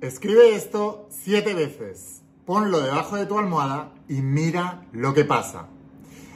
[0.00, 5.68] Escribe esto siete veces, ponlo debajo de tu almohada y mira lo que pasa.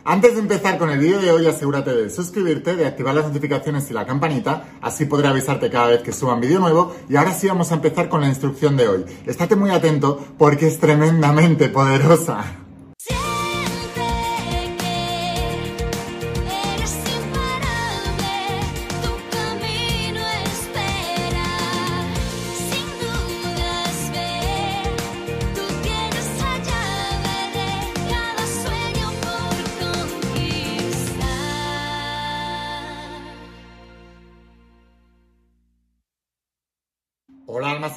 [0.05, 3.91] Antes de empezar con el vídeo de hoy, asegúrate de suscribirte, de activar las notificaciones
[3.91, 6.97] y la campanita, así podré avisarte cada vez que suba un vídeo nuevo.
[7.11, 9.05] Y ahora sí vamos a empezar con la instrucción de hoy.
[9.27, 12.68] Estate muy atento porque es tremendamente poderosa.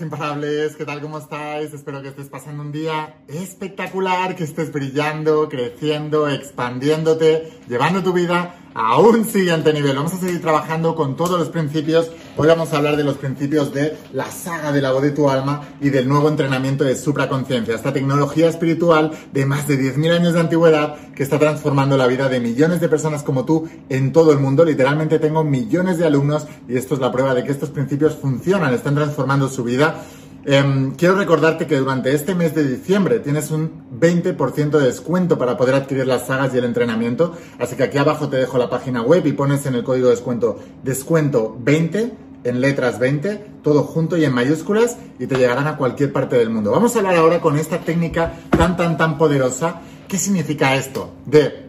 [0.01, 1.01] Imparables, ¿qué tal?
[1.01, 1.73] ¿Cómo estáis?
[1.73, 8.60] Espero que estés pasando un día espectacular, que estés brillando, creciendo, expandiéndote, llevando tu vida
[8.73, 9.95] a un siguiente nivel.
[9.95, 12.11] Vamos a seguir trabajando con todos los principios.
[12.37, 15.29] Hoy vamos a hablar de los principios de la saga de la voz de tu
[15.29, 20.33] alma y del nuevo entrenamiento de supraconciencia, esta tecnología espiritual de más de 10.000 años
[20.33, 24.31] de antigüedad que está transformando la vida de millones de personas como tú en todo
[24.31, 24.63] el mundo.
[24.63, 28.73] Literalmente tengo millones de alumnos y esto es la prueba de que estos principios funcionan,
[28.73, 30.03] están transformando su vida
[30.43, 35.55] Em, quiero recordarte que durante este mes de diciembre tienes un 20% de descuento para
[35.55, 37.35] poder adquirir las sagas y el entrenamiento.
[37.59, 40.15] Así que aquí abajo te dejo la página web y pones en el código de
[40.15, 45.77] descuento descuento 20 en letras 20, todo junto y en mayúsculas y te llegarán a
[45.77, 46.71] cualquier parte del mundo.
[46.71, 49.81] Vamos a hablar ahora con esta técnica tan tan tan poderosa.
[50.07, 51.11] ¿Qué significa esto?
[51.27, 51.67] De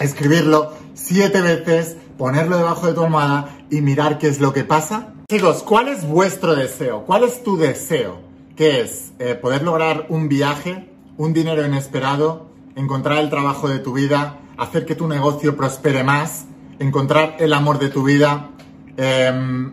[0.00, 5.14] escribirlo siete veces, ponerlo debajo de tu almohada y mirar qué es lo que pasa
[5.32, 7.04] Chicos, ¿cuál es vuestro deseo?
[7.06, 8.18] ¿Cuál es tu deseo?
[8.54, 9.12] ¿Qué es?
[9.18, 14.84] Eh, ¿Poder lograr un viaje, un dinero inesperado, encontrar el trabajo de tu vida, hacer
[14.84, 16.44] que tu negocio prospere más,
[16.78, 18.50] encontrar el amor de tu vida?
[18.98, 19.72] Em,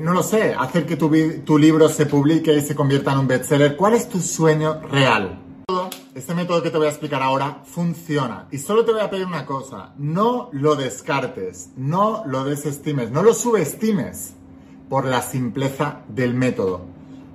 [0.00, 1.10] no lo sé, hacer que tu,
[1.44, 3.74] tu libro se publique y se convierta en un bestseller.
[3.74, 5.42] ¿Cuál es tu sueño real?
[6.14, 8.46] Este método que te voy a explicar ahora funciona.
[8.52, 13.24] Y solo te voy a pedir una cosa, no lo descartes, no lo desestimes, no
[13.24, 14.36] lo subestimes
[14.88, 16.82] por la simpleza del método.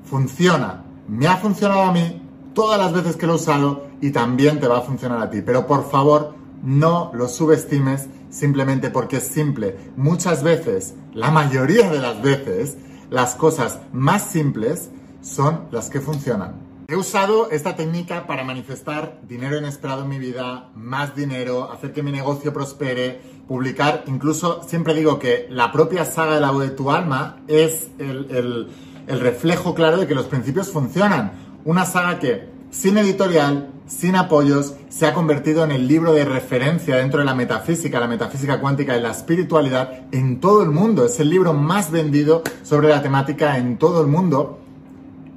[0.06, 2.22] Funciona, me ha funcionado a mí
[2.54, 5.42] todas las veces que lo he usado y también te va a funcionar a ti.
[5.42, 9.78] Pero por favor, no lo subestimes simplemente porque es simple.
[9.96, 12.78] Muchas veces, la mayoría de las veces,
[13.10, 14.90] las cosas más simples
[15.22, 16.61] son las que funcionan.
[16.92, 22.04] He usado esta técnica para manifestar dinero inesperado en mi vida, más dinero, hacer que
[22.04, 26.72] mi negocio prospere, publicar, incluso siempre digo que la propia saga de la voz de
[26.72, 28.68] tu alma es el,
[29.08, 31.32] reflejo claro de que los principios funcionan.
[31.64, 36.98] Una saga que sin editorial, sin apoyos, se ha convertido en el libro de referencia
[36.98, 41.06] dentro de la metafísica, la metafísica cuántica y la espiritualidad en todo el mundo.
[41.06, 44.60] Es el libro más vendido sobre la temática en todo el mundo.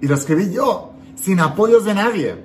[0.01, 0.94] Y lo escribí yo,
[1.25, 2.37] sin apoyos de nadie.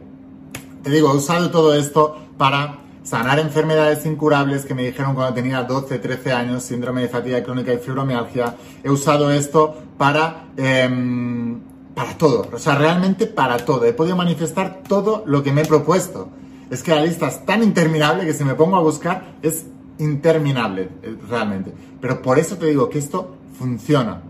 [0.84, 5.64] Te digo, he usado todo esto para sanar enfermedades incurables que me dijeron cuando tenía
[5.64, 8.56] 12, 13 años, síndrome de fatiga crónica y fibromialgia.
[8.82, 11.60] He usado esto para, em,
[11.94, 13.84] para todo, o sea, realmente para todo.
[13.84, 16.30] He podido manifestar todo lo que me he propuesto.
[16.70, 19.66] Es que la lista es tan interminable que si me pongo a buscar es
[19.98, 21.74] interminable, eh, realmente.
[22.00, 24.22] Pero por eso te digo que esto funciona.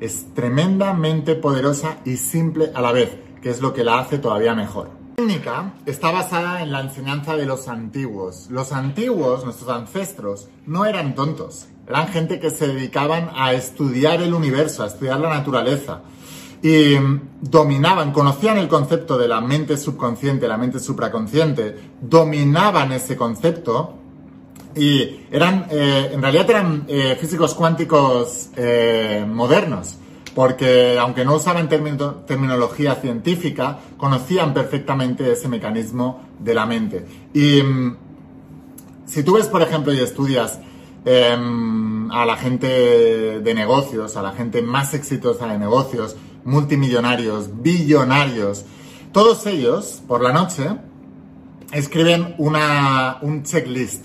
[0.00, 4.54] Es tremendamente poderosa y simple a la vez que es lo que la hace todavía
[4.54, 4.90] mejor.
[5.16, 8.46] La técnica está basada en la enseñanza de los antiguos.
[8.50, 11.66] Los antiguos, nuestros ancestros, no eran tontos.
[11.88, 16.02] Eran gente que se dedicaban a estudiar el universo, a estudiar la naturaleza.
[16.62, 16.96] Y
[17.40, 23.98] dominaban, conocían el concepto de la mente subconsciente, la mente supraconsciente, dominaban ese concepto
[24.74, 29.96] y eran, eh, en realidad eran eh, físicos cuánticos eh, modernos
[30.38, 37.04] porque aunque no usaban terminología científica, conocían perfectamente ese mecanismo de la mente.
[37.34, 37.96] Y mm,
[39.04, 40.60] si tú ves, por ejemplo, y estudias
[41.04, 48.64] em, a la gente de negocios, a la gente más exitosa de negocios, multimillonarios, billonarios,
[49.10, 50.68] todos ellos, por la noche,
[51.72, 54.04] escriben una, un checklist,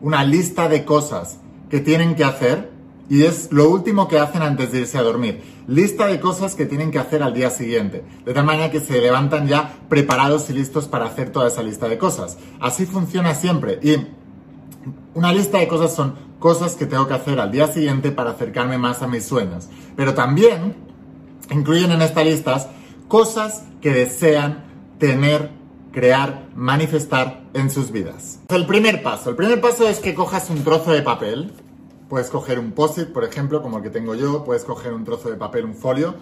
[0.00, 2.77] una lista de cosas que tienen que hacer
[3.08, 5.42] y es lo último que hacen antes de irse a dormir.
[5.66, 8.04] Lista de cosas que tienen que hacer al día siguiente.
[8.24, 11.88] De tal manera que se levantan ya preparados y listos para hacer toda esa lista
[11.88, 12.38] de cosas.
[12.60, 13.78] Así funciona siempre.
[13.82, 13.96] Y
[15.14, 18.78] una lista de cosas son cosas que tengo que hacer al día siguiente para acercarme
[18.78, 19.68] más a mis sueños.
[19.96, 20.74] Pero también
[21.50, 22.68] incluyen en estas listas
[23.08, 24.64] cosas que desean
[24.98, 25.50] tener,
[25.92, 28.40] crear, manifestar en sus vidas.
[28.48, 29.30] El primer paso.
[29.30, 31.52] El primer paso es que cojas un trozo de papel
[32.08, 35.30] Puedes coger un post-it, por ejemplo, como el que tengo yo, puedes coger un trozo
[35.30, 36.14] de papel, un folio,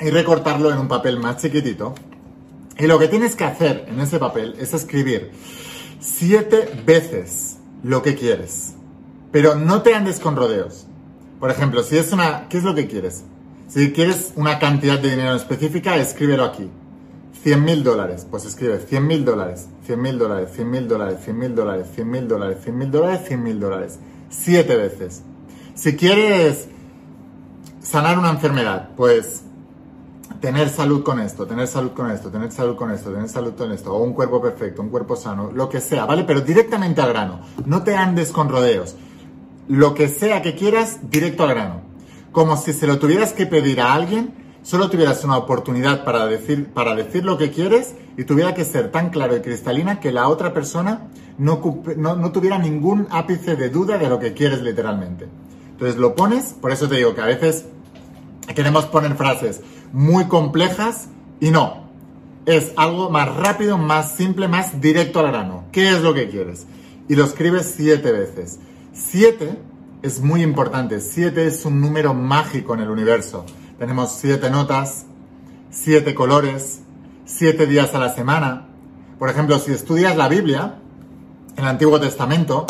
[0.00, 1.94] y recortarlo en un papel más chiquitito.
[2.78, 5.32] Y lo que tienes que hacer en ese papel es escribir
[6.00, 8.74] siete veces lo que quieres.
[9.30, 10.86] Pero no te andes con rodeos.
[11.38, 12.48] Por ejemplo, si es una...
[12.48, 13.22] ¿Qué es lo que quieres?
[13.68, 16.68] Si quieres una cantidad de dinero específica, escríbelo aquí.
[17.42, 18.26] 100 mil dólares.
[18.28, 22.10] Pues escribe 100 mil dólares, 100 mil dólares, 100 mil dólares, 100 mil dólares, 100
[22.10, 23.98] mil dólares, 100 mil dólares, 100 mil dólares.
[24.30, 25.22] Siete veces.
[25.74, 26.68] Si quieres
[27.82, 29.42] sanar una enfermedad, pues
[30.40, 33.72] tener salud con esto, tener salud con esto, tener salud con esto, tener salud con
[33.72, 36.24] esto, o un cuerpo perfecto, un cuerpo sano, lo que sea, ¿vale?
[36.24, 37.40] Pero directamente al grano.
[37.66, 38.96] No te andes con rodeos.
[39.68, 41.82] Lo que sea que quieras, directo al grano.
[42.32, 46.66] Como si se lo tuvieras que pedir a alguien, solo tuvieras una oportunidad para decir,
[46.68, 50.28] para decir lo que quieres y tuviera que ser tan claro y cristalina que la
[50.28, 51.08] otra persona
[51.38, 51.60] no,
[51.96, 55.28] no, no tuviera ningún ápice de duda de lo que quieres literalmente.
[55.72, 57.64] Entonces lo pones, por eso te digo que a veces
[58.54, 59.62] queremos poner frases
[59.92, 61.08] muy complejas
[61.40, 61.88] y no.
[62.46, 65.64] Es algo más rápido, más simple, más directo al grano.
[65.72, 66.66] ¿Qué es lo que quieres?
[67.08, 68.58] Y lo escribes siete veces.
[68.92, 69.58] Siete
[70.02, 71.00] es muy importante.
[71.00, 73.44] Siete es un número mágico en el universo.
[73.80, 75.06] Tenemos siete notas,
[75.70, 76.82] siete colores,
[77.24, 78.66] siete días a la semana.
[79.18, 80.74] Por ejemplo, si estudias la Biblia,
[81.56, 82.66] en el Antiguo Testamento,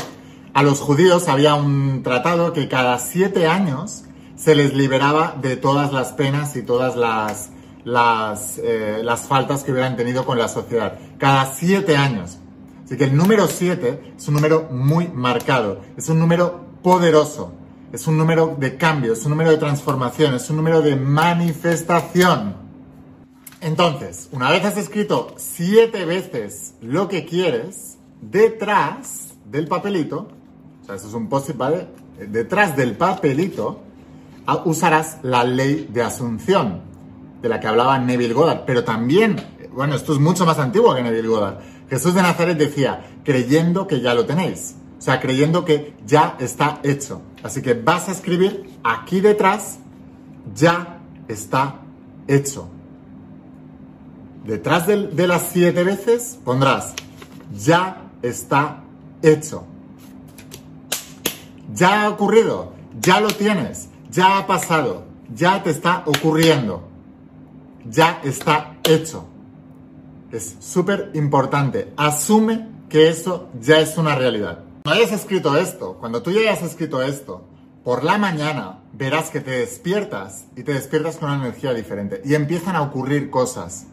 [0.54, 4.04] a los judíos había un tratado que cada siete años
[4.36, 7.50] se les liberaba de todas las penas y todas las,
[7.82, 10.96] las, eh, las faltas que hubieran tenido con la sociedad.
[11.18, 12.38] Cada siete años.
[12.84, 17.52] Así que el número siete es un número muy marcado, es un número poderoso,
[17.92, 22.54] es un número de cambio, es un número de transformación, es un número de manifestación.
[23.60, 30.40] Entonces, una vez has escrito siete veces lo que quieres, detrás del papelito
[30.94, 31.86] eso es un post ¿vale?
[32.28, 33.80] Detrás del papelito
[34.46, 36.82] ah, usarás la ley de asunción,
[37.40, 39.36] de la que hablaba Neville Goddard, pero también,
[39.72, 41.58] bueno, esto es mucho más antiguo que Neville Goddard.
[41.88, 46.80] Jesús de Nazaret decía, creyendo que ya lo tenéis, o sea, creyendo que ya está
[46.82, 47.22] hecho.
[47.42, 49.78] Así que vas a escribir aquí detrás,
[50.54, 50.98] ya
[51.28, 51.80] está
[52.26, 52.68] hecho.
[54.44, 56.94] Detrás de, las siete veces pondrás,
[57.54, 58.82] ya está
[59.22, 59.64] hecho.
[61.72, 65.04] Ya ha ocurrido, ya lo tienes, ya ha pasado,
[65.34, 66.88] ya te está ocurriendo,
[67.88, 69.26] ya está hecho.
[70.32, 71.92] Es súper importante.
[71.96, 74.64] Asume que eso ya es una realidad.
[74.82, 77.44] Cuando hayas escrito esto, cuando tú ya hayas escrito esto,
[77.84, 82.34] por la mañana verás que te despiertas y te despiertas con una energía diferente y
[82.34, 83.86] empiezan a ocurrir cosas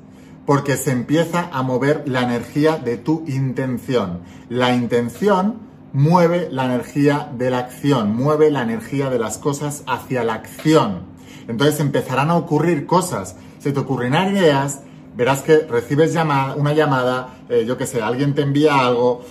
[0.46, 4.22] porque se empieza a mover la energía de tu intención.
[4.48, 5.60] La intención
[5.92, 11.02] mueve la energía de la acción, mueve la energía de las cosas hacia la acción.
[11.50, 14.84] Entonces empezarán a ocurrir cosas, se te ocurrirán ideas,
[15.18, 19.26] verás que recibes una llamada, eh, yo qué sé, alguien te envía algo,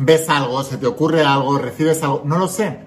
[0.00, 2.80] ves algo, se te ocurre algo, recibes algo, no lo sé.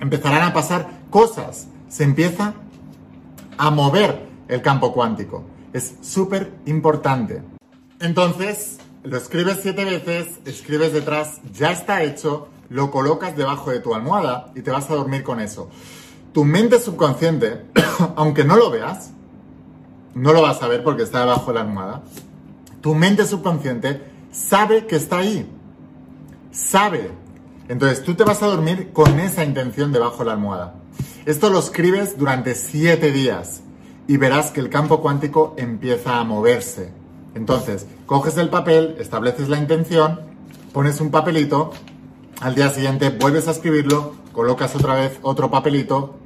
[0.00, 2.54] Empezarán a pasar cosas, se empieza
[3.56, 5.44] a mover el campo cuántico.
[5.72, 7.42] Es súper importante.
[8.00, 13.94] Entonces, lo escribes siete veces, escribes detrás, ya está hecho, lo colocas debajo de tu
[13.94, 15.68] almohada y te vas a dormir con eso.
[16.32, 17.64] Tu mente subconsciente,
[18.16, 19.12] aunque no lo veas,
[20.14, 22.02] no lo vas a ver porque está debajo de la almohada,
[22.80, 25.48] tu mente subconsciente sabe que está ahí.
[26.50, 27.10] Sabe.
[27.68, 30.74] Entonces tú te vas a dormir con esa intención debajo de la almohada.
[31.26, 33.62] Esto lo escribes durante siete días
[34.06, 36.92] y verás que el campo cuántico empieza a moverse
[37.38, 40.20] entonces, coges el papel, estableces la intención,
[40.72, 41.70] pones un papelito,
[42.40, 46.16] al día siguiente vuelves a escribirlo, colocas otra vez otro papelito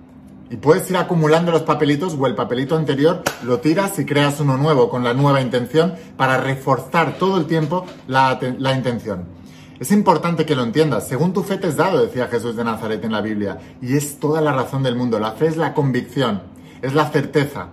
[0.51, 4.57] y puedes ir acumulando los papelitos o el papelito anterior lo tiras y creas uno
[4.57, 9.25] nuevo con la nueva intención para reforzar todo el tiempo la, la intención.
[9.83, 11.09] Es importante que lo entiendas.
[11.09, 13.59] Según tu fe te es dado, decía Jesús de Nazaret en la Biblia.
[13.81, 15.19] Y es toda la razón del mundo.
[15.19, 16.41] La fe es la convicción,
[16.81, 17.67] es la certeza.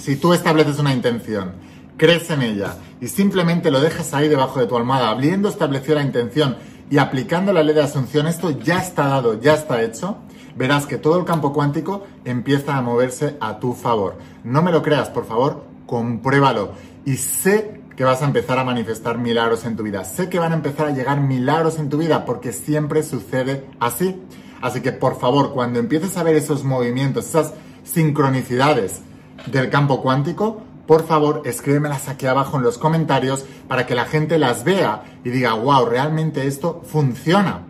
[0.00, 1.52] Si tú estableces una intención
[1.96, 6.02] crees en ella y simplemente lo dejas ahí debajo de tu almohada, habiendo establecido la
[6.02, 6.56] intención
[6.90, 10.16] y aplicando la ley de asunción, esto ya está dado, ya está hecho,
[10.56, 14.18] verás que todo el campo cuántico empieza a moverse a tu favor.
[14.42, 16.72] No me lo creas, por favor, compruébalo.
[17.04, 20.04] Y sé que vas a empezar a manifestar milagros en tu vida.
[20.04, 24.20] Sé que van a empezar a llegar milagros en tu vida porque siempre sucede así.
[24.60, 27.52] Así que por favor, cuando empieces a ver esos movimientos, esas
[27.84, 29.00] sincronicidades
[29.46, 34.38] del campo cuántico, por favor escríbemelas aquí abajo en los comentarios para que la gente
[34.38, 37.62] las vea y diga, wow, realmente esto funciona.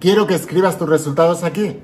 [0.00, 1.80] Quiero que escribas tus resultados aquí.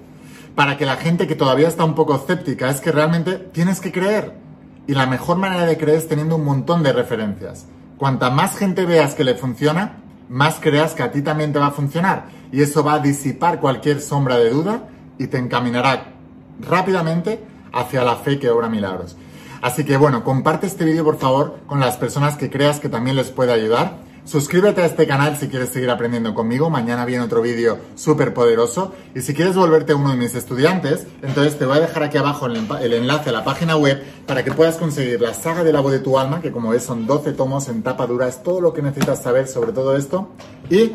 [0.54, 3.90] para que la gente que todavía está un poco escéptica es que realmente tienes que
[3.90, 4.41] creer.
[4.86, 7.66] Y la mejor manera de creer es teniendo un montón de referencias.
[7.96, 9.98] Cuanta más gente veas que le funciona,
[10.28, 12.24] más creas que a ti también te va a funcionar.
[12.50, 16.14] Y eso va a disipar cualquier sombra de duda y te encaminará
[16.60, 19.16] rápidamente hacia la fe que obra milagros.
[19.62, 23.14] Así que bueno, comparte este vídeo por favor con las personas que creas que también
[23.16, 23.98] les puede ayudar.
[24.24, 26.70] Suscríbete a este canal si quieres seguir aprendiendo conmigo.
[26.70, 28.92] Mañana viene otro vídeo súper poderoso.
[29.16, 32.46] Y si quieres volverte uno de mis estudiantes, entonces te voy a dejar aquí abajo
[32.46, 35.90] el, enlace a la página web para que puedas conseguir la saga de la voz
[35.90, 38.28] de tu alma, que como ves son 12 tomos en tapa dura.
[38.28, 40.28] Es todo lo que necesitas saber sobre todo esto.
[40.70, 40.92] Y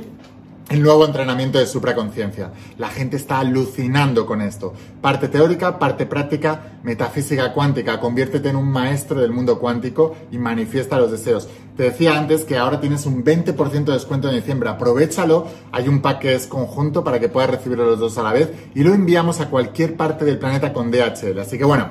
[0.69, 2.51] el nuevo entrenamiento de supraconciencia.
[2.77, 4.74] La gente está alucinando con esto.
[5.01, 8.00] Parte teórica, parte práctica, metafísica cuántica.
[8.00, 11.47] Conviértete en un maestro del mundo cuántico y manifiesta los deseos.
[11.77, 14.69] Te decía antes que ahora tienes un 20% de descuento en diciembre.
[14.69, 15.47] Aprovechalo.
[15.71, 18.51] Hay un pack que es conjunto para que puedas recibirlo los dos a la vez
[18.75, 21.39] y lo enviamos a cualquier parte del planeta con DHL.
[21.39, 21.89] Así que bueno,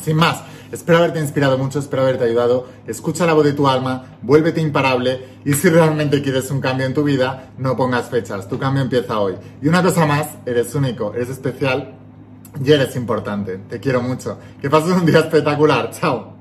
[0.00, 0.44] sin más.
[0.70, 2.68] Espero haberte inspirado mucho, espero haberte ayudado.
[2.86, 6.92] Escucha la voz de tu alma, vuélvete imparable y si realmente quieres un cambio en
[6.92, 8.48] tu vida, no pongas fechas.
[8.48, 9.34] Tu cambio empieza hoy.
[9.62, 11.94] Y una cosa más, eres único, eres especial
[12.62, 13.58] y eres importante.
[13.68, 14.38] Te quiero mucho.
[14.60, 15.90] Que pases un día espectacular.
[15.90, 16.36] Chao.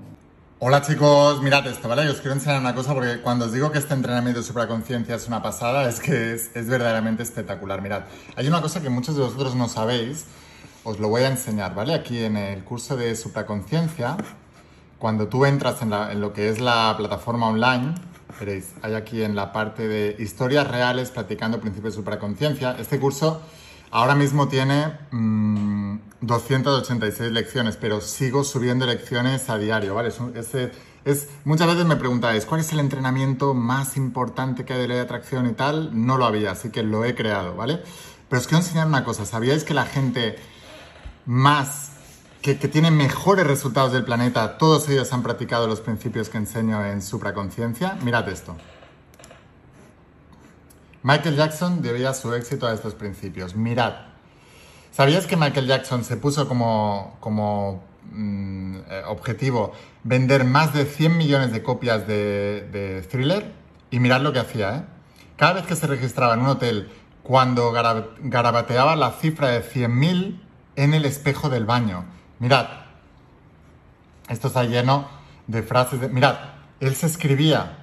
[0.60, 2.10] Hola chicos, mirad esto, ¿vale?
[2.10, 5.28] os quiero enseñar una cosa porque cuando os digo que este entrenamiento de supraconciencia es
[5.28, 7.80] una pasada, es que es, es verdaderamente espectacular.
[7.80, 8.06] Mirad,
[8.36, 10.26] hay una cosa que muchos de vosotros no sabéis
[10.88, 11.94] os lo voy a enseñar, ¿vale?
[11.94, 14.16] Aquí en el curso de supraconciencia,
[14.98, 17.94] cuando tú entras en, lo que es la plataforma online,
[18.40, 22.78] veréis, hay aquí en la parte de historias reales practicando principios de supraconciencia.
[22.80, 23.42] Este curso
[23.92, 24.94] ahora mismo tiene
[26.22, 30.14] 286 mm, lecciones, pero sigo subiendo lecciones a diario, ¿vale?
[31.44, 35.04] Muchas veces me preguntáis, ¿cuál es el entrenamiento más importante que hay de ley de
[35.04, 35.90] atracción y tal?
[36.06, 37.82] No lo había, así que lo he creado, ¿vale?
[38.30, 40.38] Pero os quiero enseñar una cosa, ¿sabíais que la gente
[41.28, 41.92] más,
[42.42, 47.02] que, tienen mejores resultados del planeta, todos ellos han practicado los principios que enseño en
[47.02, 47.98] supraconciencia.
[48.02, 48.56] Mirad esto.
[51.04, 53.56] Michael Jackson debía su éxito a estos principios.
[53.56, 53.94] Mirad.
[54.92, 61.18] ¿Sabías que Michael Jackson se puso como, como mm, eh, objetivo vender más de 100
[61.18, 63.54] millones de copias de, Thriller?
[63.92, 64.84] Y mirad lo que hacía, ¿eh?
[65.36, 66.90] Cada vez que se registraba en un hotel,
[67.22, 70.47] cuando garabateaba la cifra de 100.000,
[70.78, 72.06] en el espejo del baño.
[72.40, 72.68] Mirad,
[74.30, 75.10] esto está lleno
[75.48, 76.08] de frases de...
[76.08, 76.38] Mirad,
[76.80, 77.80] él se escribía.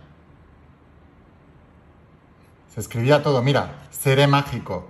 [2.73, 3.43] Se escribía todo.
[3.43, 4.89] Mira, seré mágico.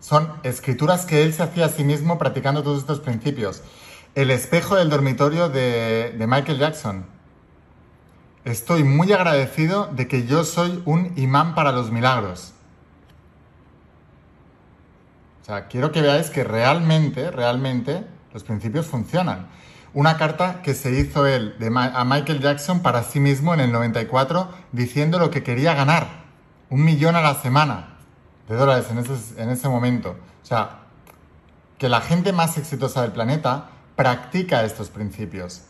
[0.00, 3.62] Son escrituras que él se hacía a sí mismo practicando todos estos principios.
[4.14, 7.06] El espejo del dormitorio de, de Michael Jackson.
[8.44, 12.54] Estoy muy agradecido de que yo soy un imán para los milagros.
[15.46, 19.46] O sea, quiero que veáis que realmente, realmente los principios funcionan.
[19.94, 21.54] Una carta que se hizo él
[21.94, 26.08] a Michael Jackson para sí mismo en el 94 diciendo lo que quería ganar.
[26.68, 27.90] Un millón a la semana
[28.48, 30.16] de dólares en ese, en ese momento.
[30.42, 30.80] O sea,
[31.78, 35.62] que la gente más exitosa del planeta practica estos principios.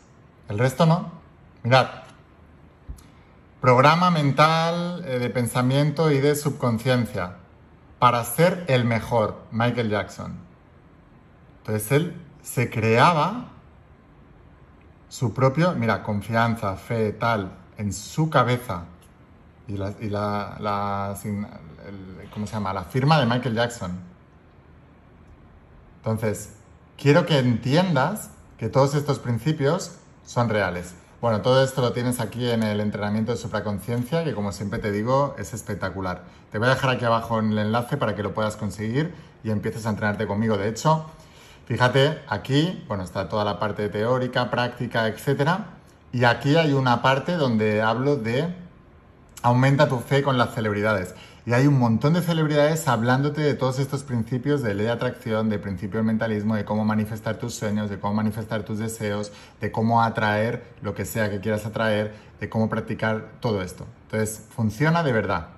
[0.49, 1.11] El resto no.
[1.61, 1.87] Mirad.
[3.61, 7.35] Programa mental eh, de pensamiento y de subconsciencia
[7.99, 10.37] para ser el mejor, Michael Jackson.
[11.59, 13.49] Entonces él se creaba
[15.09, 18.85] su propio, mira, confianza, fe, tal, en su cabeza.
[19.67, 21.15] Y la, y la,
[22.33, 22.73] ¿cómo se llama?
[22.73, 23.99] La firma de Michael Jackson.
[25.97, 26.53] Entonces,
[26.97, 30.95] quiero que entiendas que todos estos principios son reales.
[31.19, 34.91] Bueno, todo esto lo tienes aquí en el entrenamiento de supraconciencia, que como siempre te
[34.91, 36.21] digo, es espectacular.
[36.51, 39.49] Te voy a dejar aquí abajo en el enlace para que lo puedas conseguir y
[39.49, 40.57] empieces a entrenarte conmigo.
[40.57, 41.07] De hecho,
[41.65, 45.79] fíjate, aquí, bueno, está toda la parte teórica, práctica, etcétera.
[46.11, 48.53] Y aquí hay una parte donde hablo de
[49.41, 51.15] aumenta tu fe con las celebridades.
[51.45, 55.49] Y hay un montón de celebridades hablándote de todos estos principios de ley de atracción,
[55.49, 59.71] de principio del mentalismo, de cómo manifestar tus sueños, de cómo manifestar tus deseos, de
[59.71, 63.85] cómo atraer lo que sea que quieras atraer, de cómo practicar todo esto.
[64.03, 65.56] Entonces, funciona de verdad.